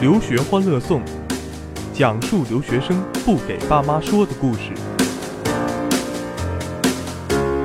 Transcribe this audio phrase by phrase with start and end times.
[0.00, 1.02] 留学欢乐颂，
[1.92, 4.70] 讲述留学生不给爸妈说的故事。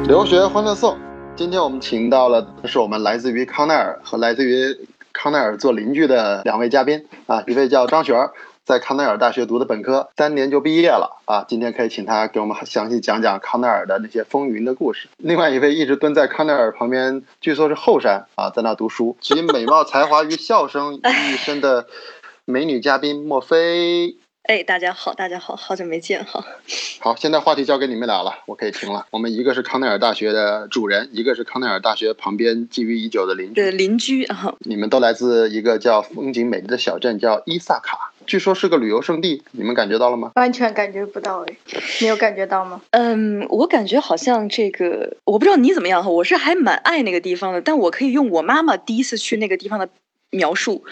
[0.07, 0.97] 留学欢乐颂，
[1.35, 4.75] 今天我们请到了是我们来自于康奈尔和来自于
[5.13, 8.31] 康奈尔做邻居的两位嘉宾啊，一位叫张璇，
[8.65, 15.07] 在康奈尔大学读的本科，三年就毕业了啊，今天可以请他给我们详细讲讲康奈尔的那些风云的故事。
[15.17, 21.85] 另外一位一直蹲在康奈尔旁边，据说是后山啊，在那读书，集美貌、才华与笑声于一身的
[22.45, 24.17] 美女嘉宾莫非。
[24.43, 26.45] 哎，大家好，大家好，好久没见哈。
[26.99, 29.07] 好，现在话题交给你们俩了，我可以停了。
[29.11, 33.53] 我们一个是康奈尔大学的主人，一个是康奈尔大学旁边觊觎已久的邻居。
[33.53, 34.53] 对，邻居啊。
[34.59, 40.33] 你们都来自一个叫风景美丽的小镇，叫伊萨卡，据说是个旅游胜地，你们感觉到了吗？
[40.35, 41.55] 完全感觉不到哎，
[42.01, 42.81] 你有感觉到吗？
[42.91, 49.87] 嗯，我感觉好像这个，我不知道你怎么样哈，我是还蛮爱那个地方的，但我可以用我妈妈第一次去那个地方的
[50.33, 50.83] 描述。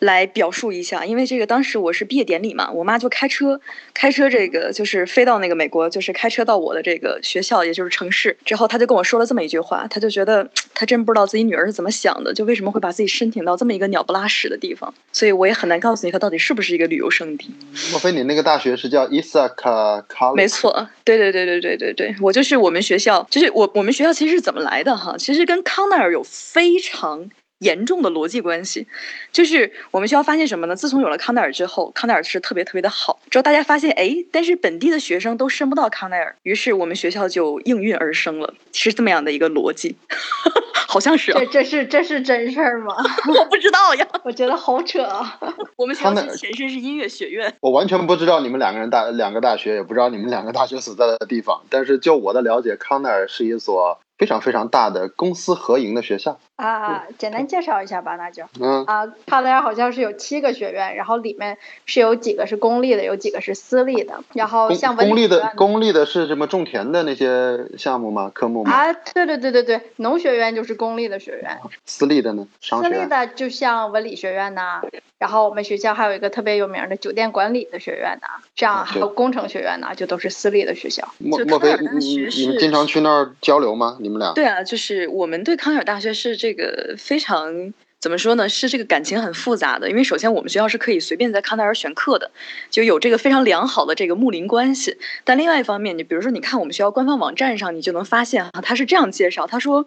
[0.00, 3.58] 来表述一下，因为这个当时我是毕业典礼嘛，我妈就开车，
[3.94, 17.48] 开车这个就是飞到那个美国，就是开车到我的这个学校，也就是城市之后，她就跟我说了这么一句话，她就觉得她真不知道自己女儿是怎么想的，就为什么会把自己申请到这么一个鸟不拉屎的地方，所以我也很难告诉你它到底是不是一个旅游胜地。
[17.90, 20.34] 莫非你那个大学是叫伊萨卡卡？
[20.34, 25.16] 没错，对对对对对对对，我就是我们学校，就是我我们学校其实是怎么来的哈？
[25.18, 27.30] 其实跟康奈尔有非常。
[27.60, 28.86] 严重的逻辑关系，
[29.32, 30.76] 就是我们学校发现什么呢？
[30.76, 33.18] 自从有了康奈尔之后，康奈尔是特别特别的好。
[33.30, 39.96] 之后大家发现，哎，但是本地的学生都升不到康奈尔，于是我们学校就应运而生了，是这么样的一个逻辑，
[40.86, 41.32] 好像是。
[41.32, 42.94] 这这是这是真事儿吗？
[43.34, 45.38] 我不知道呀， 我觉得好扯啊。
[45.76, 47.52] 我们学校前身是音乐学院。
[47.60, 51.62] 我完全不知道你们两个人大两个大学，也不知道你们两个大学所在的地方。
[51.70, 53.98] 但是就我的了解，康奈尔是一所。
[54.18, 68.30] 非常非常大的公私合营的学校啊，简单介绍一下吧，那就嗯啊，康奈尔好像是有七个学院，然后里面是有几个是公立的，有几个是私立的，然后像公立的公立的是什么种田的那些项目吗？
[68.34, 68.72] 科目吗？
[68.72, 72.46] 啊，对对对对对，农学院就是公立的学院，私立的呢？
[72.60, 74.80] 私立的就像文理学院呐，
[75.18, 81.06] 然后我们学校还有一个特别有名的酒店管理的学院呐，这样还有工程学院呐，就都是私立的学校。
[81.18, 83.98] 莫莫非你你们经常去那儿交流吗？
[84.00, 84.32] 你们俩？
[84.32, 88.48] 对啊，就是我们对康奈尔大学是这这个非常怎么说呢？
[88.48, 89.90] 是这个感情很复杂的。
[89.90, 92.30] 因为首先我们学校是可以随便在康奈尔选课的，
[92.70, 94.96] 就有这个非常良好的这个睦邻关系。
[95.24, 99.86] 但另外一方面，你比如说你看我们学校官方网站上，你就能发现啊，他是这样介绍：他说，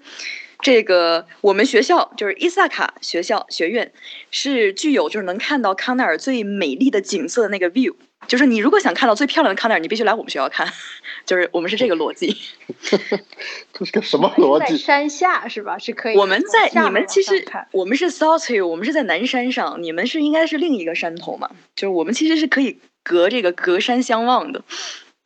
[0.62, 3.94] 这个我们学校就是伊萨卡学校学院，
[4.32, 7.96] 是具有就是能看到康奈尔最美丽的景色的那个 view。
[8.28, 10.68] 就是你如果想看到最漂亮的康奈尔，你必须来我们学校看。
[11.30, 12.36] 就是我们是这个逻辑。
[13.72, 14.74] 这是个什么逻辑？
[14.74, 15.78] 在山下是吧？
[15.78, 16.18] 是可以。
[16.18, 21.52] 我们在你们其实我们是 South Hill，我们是在南山上，你们是应该是另一个山头嘛？
[21.76, 24.64] 就是我们其实是可以隔这个隔山相望的。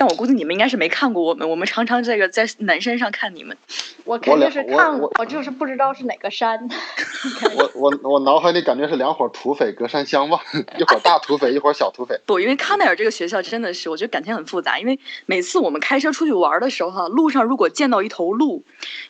[0.03, 3.56] 但我估计你们应该是没看过我们，我们常常这个在南山上看你们。
[4.03, 6.59] 我肯定是看过，我就是不知道是哪个山。
[7.56, 10.38] 我我我脑海里感觉是两伙土匪隔山相望，
[10.78, 12.19] 一会儿大土匪，一会儿小土匪。
[12.25, 14.78] 不，因为康奈尔这个学校真的是，我觉得感情很复杂。
[14.78, 18.62] 因为每次我们开车出去玩的时候，哈，路上如果见到一头鹿，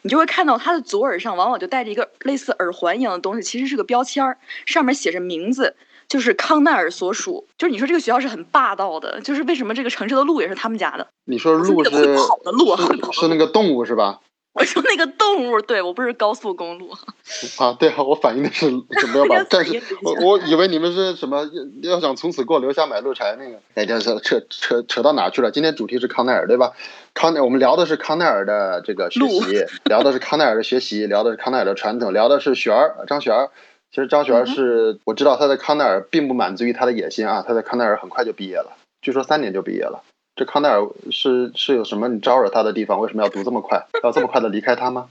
[0.04, 4.38] 你就会看到它的左耳上往往就戴着一个类似耳环一样的东西，其实是个标签儿，
[4.68, 5.76] 上面写着名字。
[6.14, 11.08] 就是康奈尔所属，就是你说这个学校是很霸道的，就是为什么这个城市的鹿也是他们家的？
[11.26, 12.78] 你说鹿是跑的鹿，
[13.12, 14.20] 是那个动物是吧？
[14.54, 16.92] 我说那个动物，对我不是高速公路。
[17.58, 18.70] 啊，对啊，我反映的是
[19.12, 21.50] 不要把，但是我我以为你们是什么
[21.82, 23.60] 要想从此过留下买路财那个。
[23.74, 25.50] 哎，这是扯扯扯到哪去了？
[25.50, 26.74] 今天主题是康奈尔对吧？
[27.16, 33.50] 康奈，我们聊的是康奈尔的这个学习，聊的是康奈尔的学习，聊的是康奈尔的传统，聊的是璇儿张璇儿。
[33.94, 40.02] 其实张璇是，我知道他在康奈尔并不满足于他的野心啊，他在康奈尔很快就毕业了，据说三年就毕业了。
[40.36, 43.00] 这康奈尔是是有什么你招惹他的地方？
[43.00, 43.86] 为什么要读这么快？
[44.04, 45.06] 要这么快的离开他吗？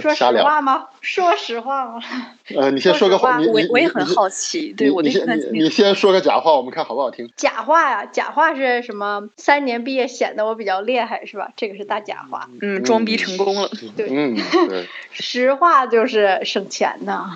[0.00, 0.86] 说 实话吗？
[1.00, 2.02] 说实话吗？
[2.56, 7.30] 呃，你先说个话，你我我也很好奇，对我你先你先说个假话，我们看好不好听。
[7.36, 9.28] 假话呀，假话是什么？
[9.36, 11.52] 三年毕业显得我比较厉害是吧？
[11.56, 12.48] 这个是大假话。
[12.60, 13.68] 嗯，装逼成功了。
[13.96, 14.36] 对，嗯，
[14.68, 14.86] 对。
[15.12, 17.30] 实话就是省钱呐。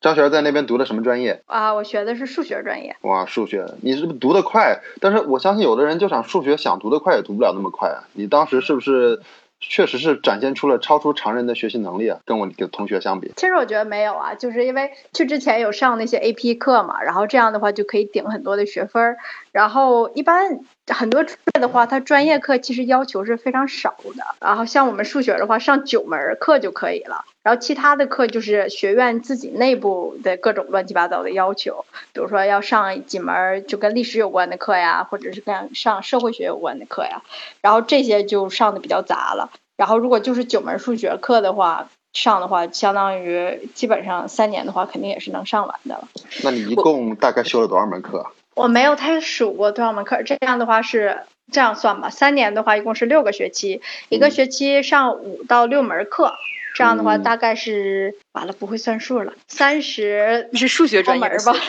[0.00, 1.72] 张璇在那边读的什么专业啊？
[1.74, 2.96] 我学的是数学专业。
[3.02, 4.80] 哇，数学，你是不是读得快？
[5.00, 8.08] 但是我相信有的人就想数学想读得快也读不了那么快啊。
[8.14, 9.20] 你当时是不是
[9.60, 12.18] 确实是展现出了超出常人的学习能力啊？
[12.24, 19.18] 跟我的同学相比，其实我觉得没有啊，就是因为去之前有上那些 AP 课嘛，然后这样的话就可以顶很多的学分儿。
[19.52, 20.60] 然后一般
[20.92, 24.24] 很多专业的话，它专业课其实要求是非常少的。
[24.40, 27.24] 然后像我们数学的话，上九门课就可以了。
[27.42, 37.22] 然后其他的课就是学院自己内部的各种乱七八糟的要求，比如说要上几门就跟历史有关的课呀，或者是跟上社会学有关的课呀。
[37.62, 39.50] 然后这些就上的比较杂了。
[39.76, 46.08] 然后如果就是九门数学课的话，上的话相当于基本上三年的话，肯定也是能上完的了。
[46.42, 48.26] 那你一共大概修了多少门课？
[48.54, 51.20] 我没有太数过多少门课，这样的话是
[51.50, 56.34] 这样算吧，三年的话一共是六个学期，一个学期上五到六门课，
[56.74, 61.54] 这样的话大概是完了不会算数了，三十是数学专业吧？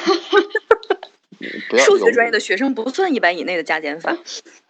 [1.80, 4.16] 数学专业的学生不算一百以内的加减法，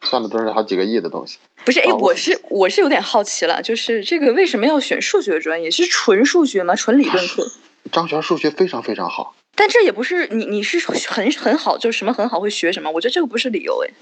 [0.01, 1.37] 算的都是好几个亿的东西。
[1.65, 5.69] 不是，哎，我是我是有点好奇了，就是这个为什么要选数学专业？
[5.69, 6.75] 是纯数学吗？
[6.75, 7.51] 纯理论课？
[7.91, 9.35] 张璇数学非常非常好。
[9.61, 12.89] 但这也不是你，你是很很好，就是什么很好会学什么？
[12.89, 13.93] 我觉得这个不是理由哎，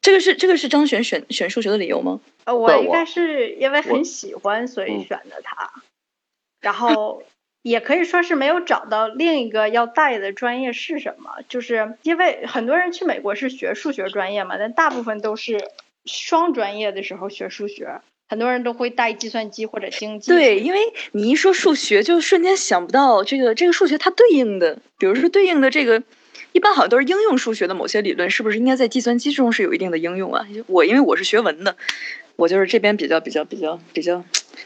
[0.00, 2.20] 这个是这个是张璇选选数学的理由吗？
[2.44, 5.70] 呃，我应该是因为很喜欢，所以选的它。
[6.62, 7.22] 然后
[7.60, 15.70] 也可以说是没有找到另一个要带的专业是什么，就是因为很多人去美国是学数学专业嘛，但大部分都是
[16.06, 18.00] 双专业的时候学数学。
[18.28, 20.30] 很多人都会带计算机或者经济。
[20.30, 20.80] 对，因为
[21.12, 26.02] 你一说数学，就瞬间想不到这个这个数学它对应的，比如说对应的这个，
[26.52, 30.46] 一般好像都是应用数学的某些理论，是不是应该在计算机中是有一定的应用啊？
[30.66, 31.76] 我因为我是学文的，
[32.36, 34.22] 我就是这边比较比较比较比较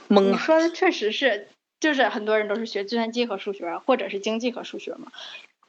[0.08, 0.32] 懵。
[0.32, 1.46] 你说的确实是，
[1.78, 5.12] 就是很多人都是学计算机和数学，或者是经济和数学嘛。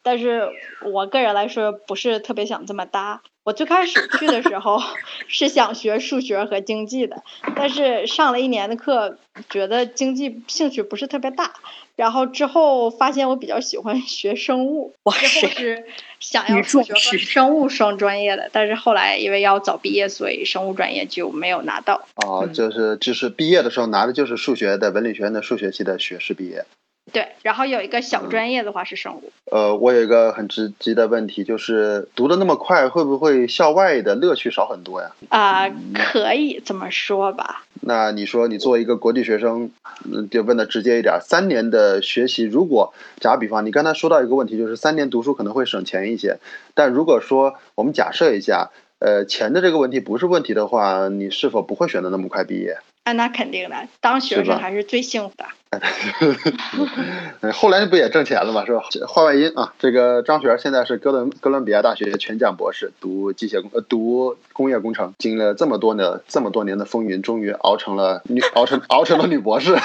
[0.03, 0.49] 但是
[0.83, 3.21] 我个人来说，不是特别想这么搭。
[3.45, 4.81] 我最开始去的时候
[5.27, 7.23] 是想学数学和经济的，
[7.55, 9.17] 但是上了一年的课，
[9.49, 11.53] 觉得经济兴趣不是特别大。
[11.95, 15.85] 然后之后发现我比较喜欢 学生物，之后是
[16.19, 22.07] 想要数学和生物双专业的，但是后来因为要早毕业，所以生物专业就没有拿到。
[22.15, 26.65] 哦，就是就是毕业的时候拿的就是数学的文理学院的数学系的学士毕业。
[27.13, 29.31] 对，然后有一个小专业的话是生物。
[29.51, 35.11] 呃，我有一个很直接的问题，就是读的那么快，会不会校外的乐趣少很多呀？
[35.29, 37.63] 啊，可以这么说吧。
[37.81, 39.69] 那你说，你作为一个国际学生，
[40.11, 46.39] 嗯，就问的直接一点，三年的学习，如果假比方，你刚才说到一个问题，就是三年读书可能会省钱一些，
[46.73, 52.77] 但如果说我们假设一下，呃，钱的这个问题不是问题的话，你是否不会选择那么快毕业？
[53.03, 55.45] 啊，那肯定的，当学生还是最幸福的。
[57.51, 58.63] 后来不也挣钱了吗？
[58.65, 58.83] 是吧？
[59.07, 69.75] 话外音啊，这个张璇现在是哥伦哥伦比亚大学全奖博士，读机械工呃读工业工程，经历了这么多的这么多年的风云，终于熬成了女熬成熬成了女博士。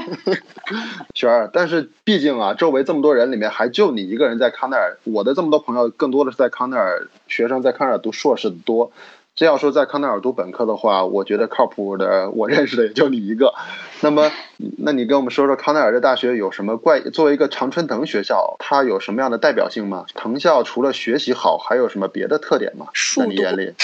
[1.12, 8.92] 璇儿，但是毕竟啊，周围这么多人里面还就你一个人在康奈尔，我的这么多朋友更多的是在康奈尔学生在康奈尔读硕士的多。
[9.38, 13.54] 这要说在康奈尔读本科的话，我觉得靠谱的，我认识的也就你一个。
[14.00, 14.32] 那么，
[14.78, 16.98] 那你跟我们说说康奈尔这大学有什么怪？
[17.02, 20.06] 作为一个常春藤学校，它有什么样的代表性吗？
[20.12, 22.88] 藤校除了学习好，还有什么别的特点吗？
[23.16, 23.74] 在你眼里？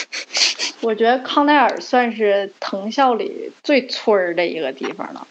[0.82, 5.26] 我觉得康奈尔算是藤校里最村儿的一个地方了。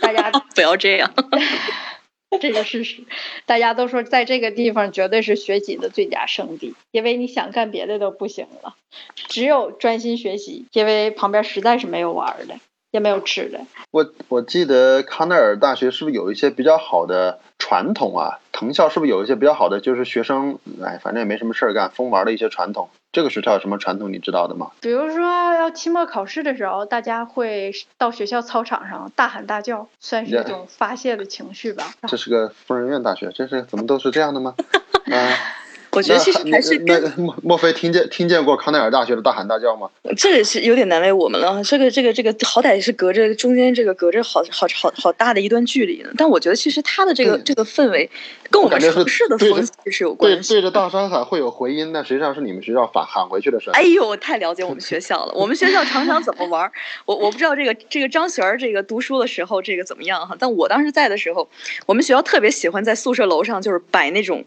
[0.00, 1.10] 大家 不要这样。
[2.40, 3.04] 这个事实，
[3.46, 8.74] 大家都说在这个地方绝对是学习的最佳圣地，因为你想干别的都不行了，
[9.14, 12.56] 只有专心学习，因为旁边实在是没有玩的，
[12.90, 13.60] 也没有吃的。
[13.90, 18.40] 我我记得康奈尔大学是不是有一些比较好的传统啊？
[18.50, 22.88] 藤校是不是有一些比较好的，就是学生哎，反正也没什么事儿干，疯玩的一些传统？
[23.12, 24.70] 这个学校有什么传统你知道的吗？
[24.80, 25.20] 比如说
[25.54, 31.92] 要期末考试的时候，大家会到学校操场上大喊大叫，算是一种发泄的情绪吧。
[32.08, 34.54] 这是个疯人院大学，这是怎么都是这样的吗？
[35.12, 35.61] 啊。
[35.92, 39.90] 我觉得其实还是跟莫莫非听见听见过康奈尔大学的大喊大叫吗？
[40.16, 41.62] 这个是有点难为我们了。
[41.62, 46.08] 这个这个这个好歹是隔着中间这个隔着好好好好大的一段距离呢。
[46.16, 48.08] 但我觉得其实它的这个这个氛围
[48.50, 50.54] 跟我们城市的风气是有关系。
[50.54, 53.78] 对着大山喊会有回音，但实际上是你们学校喊喊回去的声音。
[53.78, 55.34] 哎呦，我太了解我们学校了。
[55.34, 56.72] 我们学校常常怎么玩？
[57.04, 60.34] 我我不知道这个这个张璇儿这个读书的时候这个怎么样哈？
[60.38, 61.46] 但我当时在的时候，
[61.84, 64.42] 我们学校特别喜欢在宿舍楼上就是摆那种，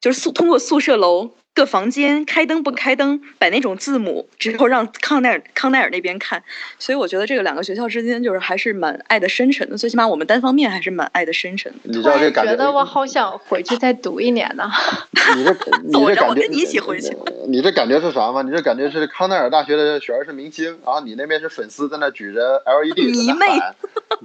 [0.00, 1.30] 就是宿通过宿舍楼。
[1.52, 6.42] 各房间开灯不开灯，摆那种字母，之后让康奈尔康奈尔那边看，
[6.78, 11.72] 所以我觉得这个两个学校之间就是还是蛮爱的深沉的，最起码我们单方面还是蛮爱的深沉。
[11.82, 12.52] 你知道这感觉？
[12.52, 14.70] 觉得我好想回去再读一年呢。
[15.36, 15.52] 你这
[15.82, 16.46] 你这感觉？
[16.48, 17.14] 你一起回去。
[17.48, 18.42] 你这感觉是啥吗？
[18.42, 23.46] 你这感觉是康奈尔大学的学儿是明星，然后你那边是粉丝在那举着 LED 迷妹。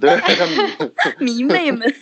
[0.00, 0.10] 对，
[1.18, 1.92] 迷妹们。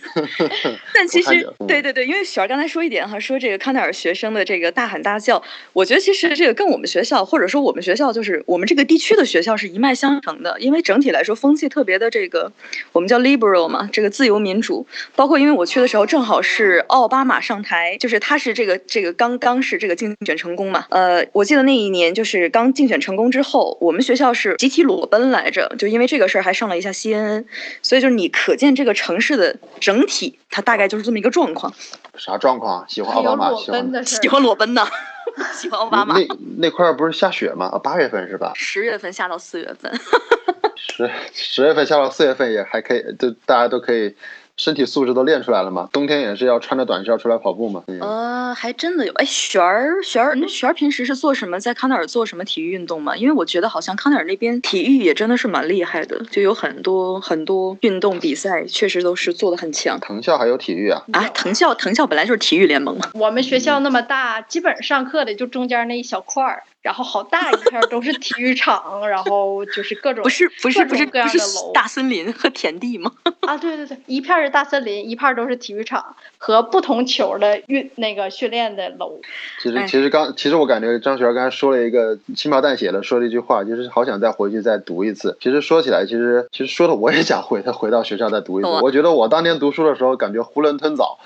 [0.93, 5.41] 但其实，嗯对对对，因为雪儿刚才说一点哈，说这个康奈尔学生的这个大喊大叫，
[5.73, 10.59] 我觉得其实这个跟我们学校，或者说我们学校，就是我们这个地区的学校是一脉相承的。
[10.59, 12.51] 因为整体来说，风气特别的这个，
[12.91, 14.85] 我们叫 liberal 嘛，这个自由民主。
[15.15, 20.85] 包括因为我去的时候正好是奥巴马上台，就是他是这个这个刚刚是这个竞选成功嘛。
[20.89, 27.45] 呃，我记得那一年就是刚竞选成功之后，我们学校是集体裸奔来着，就因为这个事儿还上了一下 CNN。
[27.81, 31.73] 所以就是你可见这个城市的整体，它大概就是这么一个状况。
[32.17, 32.85] 啥状况？
[32.87, 33.49] 喜欢奥巴马？
[33.49, 34.87] 裸喜欢奔的喜欢裸奔呢，
[35.53, 36.15] 喜欢奥巴马。
[36.17, 37.67] 那那块儿不是下雪吗？
[37.67, 38.51] 啊，八月份是吧？
[38.55, 39.91] 十月份下到四月份，
[40.77, 44.15] 十十月份下到四月份也还可以，就大家都可以。
[44.57, 45.89] 身体素质都练出来了嘛？
[45.91, 47.83] 冬天也是要穿着短袖出来跑步嘛？
[47.87, 49.11] 嗯、呃，还真的有。
[49.13, 51.59] 哎，璇儿，璇儿，那璇儿平时是做什么？
[51.59, 53.17] 在康奈尔做什么体育运动吗？
[53.17, 59.99] 因为我觉得好像康奈尔那边体育也真的是蛮厉害的，就有很多很多运动比赛，确实都是做的很强。
[59.99, 61.03] 藤校还有体育啊？
[61.11, 63.09] 啊，藤校，藤校本来就是体育联盟嘛。
[63.13, 66.63] 我们学校那么大，基本上课的就中间那一小块儿。
[66.85, 73.11] 然后好大一片都是体育场，然后就是各种不是不是不是各样不是的楼大森林和田地吗？
[73.39, 79.19] 啊，对对对，一片是大森林，一片都是体育场和不同球的运那个训练的楼。
[79.63, 85.35] 其实哎其实刚其实我感觉张璇刚才说了一个轻描淡写的说了一句话，就是好想再回去再读一次。
[85.41, 88.69] 其实说起来，其实其实说的我也想回回到学校再读一次。
[88.69, 91.17] 我觉得我当年读书的时候感觉囫囵吞枣，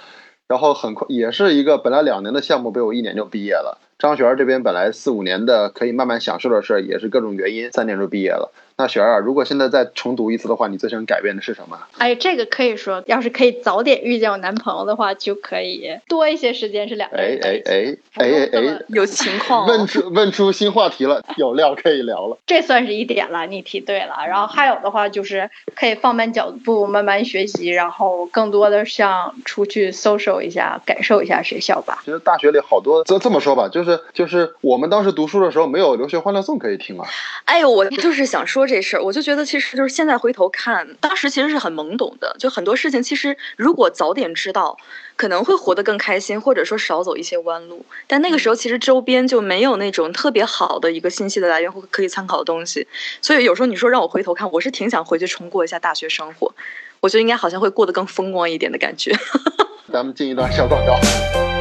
[0.50, 3.78] 然后很快也是一个本来两年的项目被我一年就毕业了。
[4.00, 8.52] 张璇这边本来四五年的可以慢慢享受的事，也是各种原因三年就毕业了。
[8.80, 11.78] 那雪儿啊，如果现在再重读一次的话，你最想改变的是什么？
[11.98, 17.38] 哎，这个可以说，要是可以早点遇见我男朋友的话，就可以多一些时间是两个哎。
[17.44, 19.86] 哎哎哎哎哎，有情况、问哦。
[19.86, 22.38] 出问出新话题了，有料可以聊了。
[22.48, 24.16] 这算是一点了，你提对了。
[24.26, 32.02] 然后还有的话就是可以放慢脚步，慢慢学习，然后更多的像出去 social 一下，感受一下学校吧。
[32.06, 37.06] 其实大学里好多，这这么说吧，就是就是我们当时读书的时候没有留学欢乐颂可以听啊。
[37.44, 44.78] 哎呦，我就是想说这事儿，我就觉得其实就是现在回头看，当时其实是很懵懂的，就很多事情其实如果早点知道，
[45.18, 47.84] 可能会活得更开心，或者说少走一些弯路。
[48.08, 52.88] 但那个时候其实周边就没有那种特别好的一个信息的来源或可以参考的东西，
[53.22, 56.54] 所以有时候你说让我回头看，我是挺想回去重过一下大学生活，
[57.00, 59.12] 我觉得应该好像会过得更风光一点的感觉。
[59.92, 61.59] 咱们进一段小广告。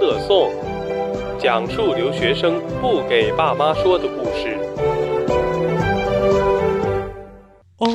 [0.00, 0.50] 乐颂，
[1.38, 4.58] 讲述留学生不给爸妈说的故事。
[7.78, 7.86] 啊，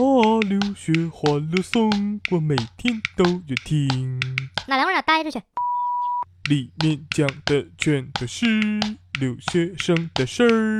[0.47, 1.89] 留学欢乐颂，
[2.31, 4.19] 我每天都有听，
[4.67, 5.41] 哪两哪待着去。
[6.49, 8.45] 里面讲的全都是
[9.19, 10.79] 留学生的事儿。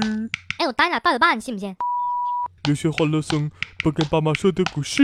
[0.58, 1.76] 哎，我打你俩八九八，你信不信？
[2.64, 3.50] 留学欢乐颂，
[3.84, 5.04] 不跟爸妈说的故事。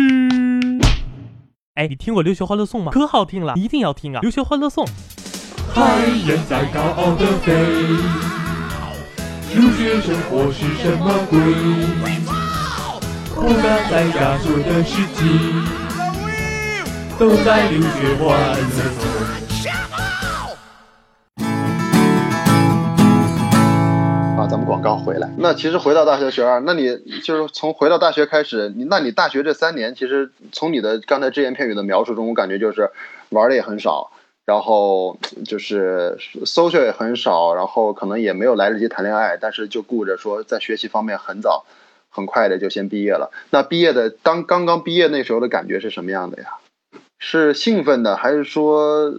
[1.75, 2.91] 哎，你听过留学欢乐颂吗？
[2.91, 4.21] 可好听了，一定要听啊！
[4.21, 4.85] 留学欢乐颂。
[5.75, 5.83] 海
[6.25, 7.51] 燕在高傲的飞，
[9.53, 11.37] 留学生活是什么鬼？
[13.35, 15.65] 不敢在家说的事情，
[17.19, 18.65] 都在留学欢乐
[18.95, 19.03] 颂。
[24.37, 25.29] 啊，咱们广告回来。
[25.37, 32.89] 那其实回到大学学二，那你就是从回到大学开始，你那你大学这三年，其实从你的刚才只言片语的描述中，我感觉就是
[33.27, 34.11] 玩的也很少，
[34.45, 41.65] 然后就是 social 也很少，然后可能也没有来得及谈恋爱，但是就顾着说在学习方面很早
[42.09, 43.31] 很快的就先毕业了。
[43.49, 46.57] 那毕业的当刚刚毕业那时候的感觉是什么样的呀？
[47.17, 49.11] 是兴奋的，还是说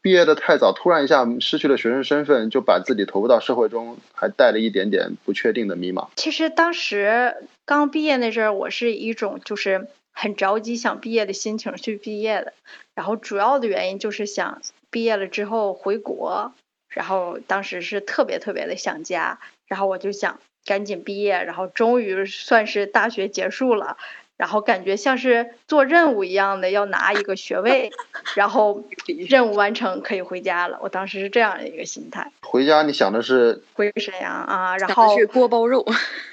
[0.00, 6.06] 毕业的太早，突然一下失去了学生身份，就把自己投入到社会中，还带了一点点不确定的迷茫？
[6.14, 9.88] 其实当时刚毕业那阵儿，我是一种就是
[10.20, 12.52] 很着急想毕业的心情去毕业的，
[12.96, 14.60] 然后主要的原因就是想
[14.90, 16.52] 毕业了之后回国，
[16.88, 23.96] 然后当时是特别特别的想家，然后我就想赶紧毕业，然后终于算是大学结束了。
[24.36, 27.90] 然后感觉像是做任务一样的，要拿一个学位，
[28.34, 28.84] 然后
[29.28, 30.78] 任务完成可以回家了。
[30.80, 32.30] 我当时是这样的一个心态。
[32.42, 35.84] 回家你想的是，回沈阳啊，然后想的是锅包肉，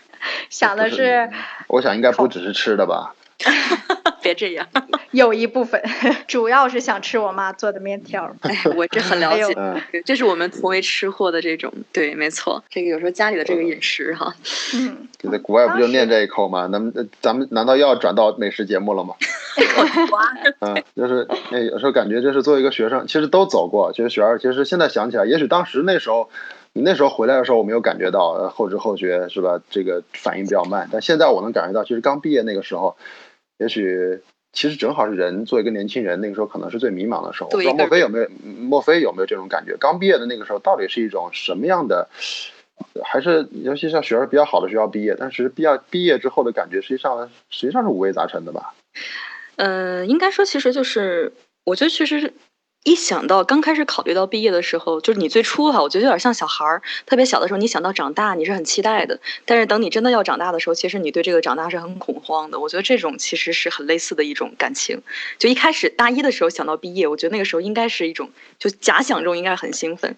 [0.52, 1.32] 想的是，
[1.68, 3.16] 我想应该不只是吃的吧？
[4.22, 4.68] 别这样。
[5.12, 5.82] 有一部分，
[6.28, 8.36] 主要是想吃我妈做的面条。
[8.42, 9.56] 哎，我这很 了解，
[10.04, 14.34] 这是我们同为吃货的这种，对，没错，这个有时候家里的这个饮食哈，
[14.76, 16.68] 嗯，你在国外不就念这一口吗？
[16.72, 19.16] 那么呃咱们难道又要转到美食节目了吗？
[20.60, 23.94] 嗯，就是那有时候感觉就是作为一个学生，其实都走过。
[23.94, 26.30] 其实雪儿，其实现在想起来，也许当时那时候，
[26.74, 29.62] 你那时候回来的时候，我没有感觉到呃后知后觉是吧？
[29.70, 32.98] 这个反应比较慢，但现在我能感觉到，其实刚毕业那个时候，
[33.58, 34.22] 也许
[34.52, 37.50] 其实正好是人作为一个年轻人，那个时候可能是最迷茫的时候。
[37.50, 39.76] 我不知道莫非有没有莫非有没有这种感觉？
[39.78, 42.10] 刚毕业的那个时候，到底是一种什么样的？
[43.06, 48.74] 还是尤其像学生比较好的学校毕业，但是毕业毕业之后的感觉，实际上实际上是五味杂陈的吧？
[49.56, 51.32] 嗯，应该说其实就是，
[51.64, 52.34] 我觉得其实是
[52.86, 62.60] 一想到刚开始考虑到毕业的时候，就是你最初哈，我觉得有点像小孩儿，特别小的时候，你想到长大，你是很期待的，但是等你真的要长大的时候，其实你对这个长大是很恐慌的。
[62.60, 65.02] 我觉得这种其实是很类似的一种感情。
[65.40, 70.16] 就一开始大一的时候想到毕业，我觉得那个时候应该是一种，就假想中应该很兴奋，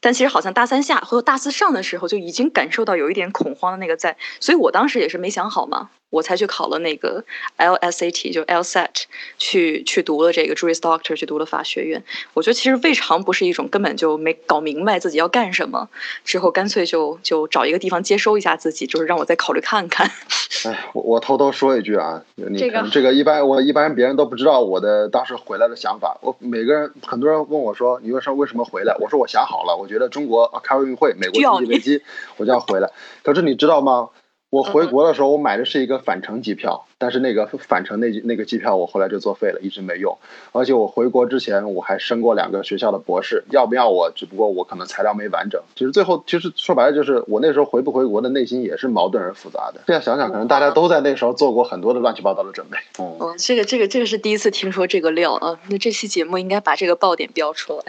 [0.00, 7.24] 但其实好像大三下或者大四上的时候就已经感受到有一点恐慌的那个在，所以我当时也是没想好嘛，我才去考了那个
[7.58, 9.04] LSAT，就 LSAT，
[9.38, 12.02] 去去读了这个 Juris Doctor，去读了法学院。
[12.34, 15.88] 我觉得其实未尝不是一种根本就没搞明白自己要干什么，
[16.24, 20.10] 之后干脆就就找一个地方接收一下自己，就是让我再考虑看看。
[20.64, 26.18] 哎，我我偷偷说一句啊，你这个这个一般我一般别人都不知道我的当时回来的想法。
[26.22, 28.96] 我每个人很多人问我说，你为什么为什么回来？
[28.98, 32.02] 我说我想好了，我觉得中国啊开奥运会，美国经济危 机，
[32.38, 32.88] 我就要回来。
[33.22, 34.08] 可是你知道吗？
[34.50, 40.18] 我回国的时候，我买的是一个返程机票，但是那个返程那那个机票我后来就作废了，一直没用。
[40.50, 44.10] 而且我回国之前我还升过两个学校的博士，要不要我？
[44.10, 45.62] 只不过我可能材料没完整。
[45.76, 49.82] 其实最后，其实说白了就是我那时候回不回国的内心也是矛盾而复杂的。
[49.86, 52.76] 这样想想，可能大家都在那时候做过很多的乱七八糟的准备。
[52.98, 57.84] 嗯，哦，这个这个这个是第一次听说这个料啊，那这期节目应该把这个爆点标出来。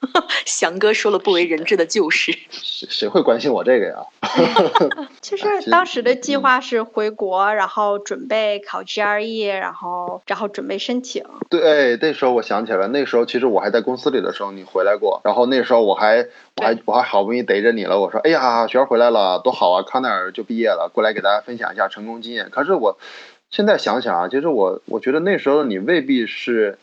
[0.46, 3.96] 翔哥说了不为人知的旧事，谁谁会关心我这个呀？
[5.20, 11.24] 其实当时的计划是回国，然后准备考 GRE，然后然后准备申请。
[11.50, 16.26] 对，哎那时候我想起来了，那时候其实我还在公司里的时候，你回来过，然后那时候我还
[16.56, 22.50] 我还我还好不容易逮着你了，我说，哎呀，学儿回来了，多好啊，康奈尔就毕业了，过来给大家分享一下成功经验。
[22.50, 22.98] 可是我
[23.50, 26.78] 现在想想啊，其实我我觉得那时候你未必是，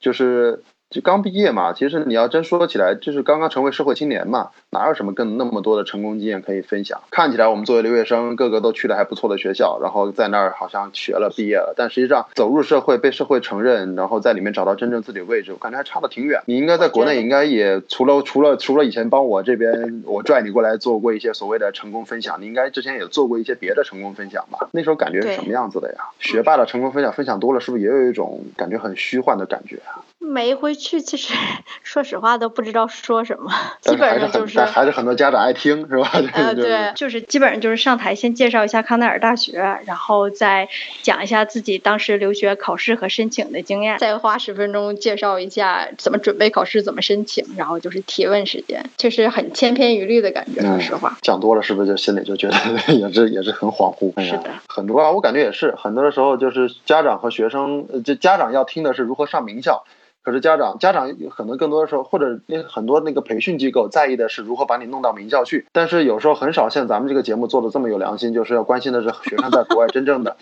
[0.00, 0.62] 就是。
[0.94, 7.02] 就刚毕业嘛，其实你要真说起来，就是刚刚成为社会青年嘛，哪有什么更那么多的成功经验可以分享？
[7.10, 16.40] 看起来我们作为留学生，个个都去了还不错的学校，然后在那儿好像学了毕业了，但实际上走入社会，被社会承认，然后在里面找到真正自己的位置，我感觉还差得挺远。
[16.46, 24.68] 你应该在国内应该也除了除了除了以前帮我这边我拽你过来做过一些所谓的成功分享，你应该之前也做过一些别的成功分享吧？
[24.70, 26.04] 那时候感觉是什么样子的呀？
[26.20, 30.06] 学霸的成功分享分享多了，是不是也有一种感觉很虚幻的感觉啊？
[30.24, 31.34] 没回去，其实
[31.82, 36.10] 说实话都不知道说什么，基本上就是但还是很多家长爱听，是吧？
[36.32, 40.68] 呃，就是对，就是基本上就是上台先介绍一下康奈尔大学，然后再
[41.02, 50.60] 讲一下自己当时留学考试和申请的经验，再花十分钟介绍一下怎么准备考试、怎么申请，然后就是提问时间，确实很千篇一律的感觉。
[50.62, 52.56] 说实话，讲多了是不是就心里就觉得
[52.94, 54.12] 也是也是很恍惚？
[54.16, 59.84] 哎是的，很多啊，我感觉也是，很多的时候就是家长和学生，就家长要听的是如何上名校。
[60.24, 70.36] 可是家长，家长可能更多的时候，或者那很多那个培训机构在意的是如何把你弄到名校去，但是有时候很少像咱们这个节目做的这么有良心，就是要关心的是学生在国外真正的，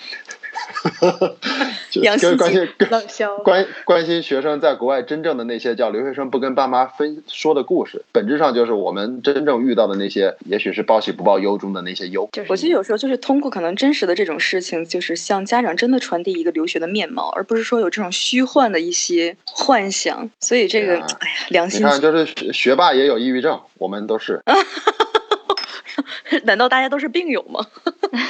[1.90, 3.36] 就良心关心冷笑。
[3.38, 12.28] 关关心学生在国外真正的那些叫留学生不跟爸妈分说的故事，本质上就是我们真正遇到的那些，也许是报喜不报忧中的那些忧。
[12.30, 19.36] 就是我觉得有时候就是通过可能真实的这种事情，就是向家长真的传递一个留学的面貌，而不是说有这种虚幻的一些
[19.72, 20.28] 幻想。
[20.38, 24.42] 所以这个，啊哎呀，良心你看，就是学学霸也有抑郁症，我们都是。
[26.44, 27.64] 难道大家都是病友吗？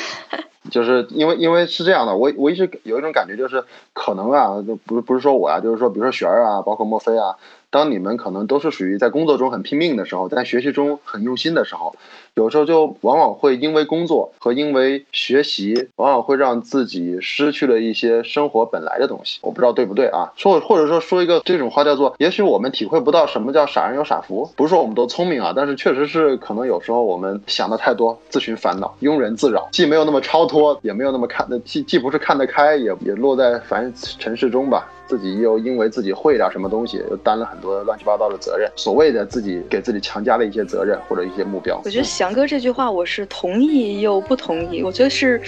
[0.70, 7.35] 就是因为因为是这样的，我我一直有一种感觉，就是可能啊，就不是不是说我啊、就是说比如说璇儿啊，包括墨菲啊，
[7.73, 11.97] 当你们可能都是属于在工作中很拼命的时候，在学习中很用心的时候，
[12.35, 19.39] 有时候就往往会因为工作和因为学习，往往会让自己失去了一些生活本来的东西。
[19.41, 20.31] 我不知道对不对啊？
[20.37, 34.87] 说或者说说一个这种话叫做，也许我们体会不到什么叫傻人有傻福，不是说我们都聪明啊，但是确实是可能有时候我们想的太多，自寻烦恼，庸人自扰，既没有那么超脱，也没有那么看的，既既不是看得开，也也落在凡尘世中吧。
[35.12, 41.79] 自己又因为自己会点什么东西，又担了很多乱七八糟的责任，所谓的自己给自己强加了一些责任或者一些目标。
[41.85, 44.83] 我觉得翔哥这句话我是同意又不同意。
[44.83, 45.38] 我觉得是，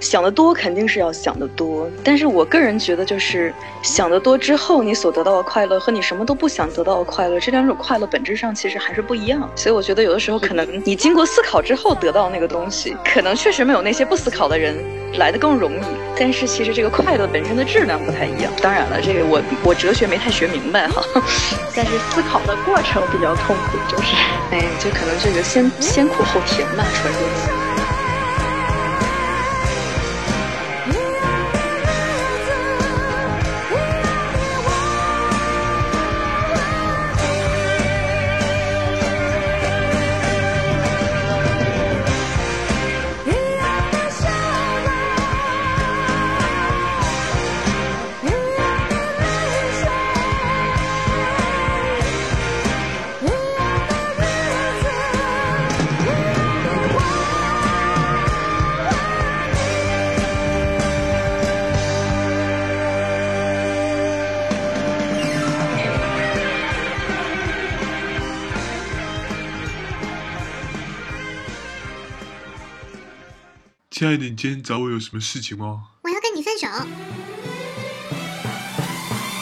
[0.00, 9.48] 想得多肯定是要想得多，但是我个人觉得，就是想得多之后，你所得到的快乐和你什么都不想得到的快乐，这两种快乐本质上其实还是不一样。
[9.54, 14.74] 所以我觉得有的时候可能你经过思考之后得到那个东西，可能确实没有那些不思考的人
[15.18, 15.84] 来的更容易。
[16.18, 18.50] 但是其实这个快乐本身的质量不太一样。
[18.62, 21.02] 当然了，这个我 我哲学没太学明白哈，
[21.76, 24.14] 但是思考的过程比较痛苦，就是
[24.50, 27.59] 哎，就可能这个先先苦后甜吧，传说
[74.00, 75.82] 亲爱的，你今天找我有什么事情吗？
[76.00, 76.66] 我要跟你分手。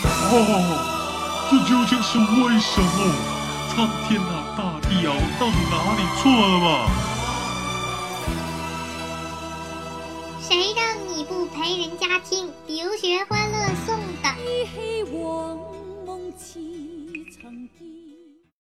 [0.05, 3.15] 哦，这究竟是为什么？
[3.71, 6.91] 苍天啊，大地啊，我到底哪里错了嘛？
[10.43, 14.29] 谁让你不陪人家听留学欢乐颂的？